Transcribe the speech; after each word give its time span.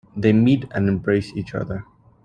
They 0.17 0.33
meet 0.33 0.65
and 0.73 0.89
embrace 0.89 1.31
each 1.37 1.53
other. 1.53 1.85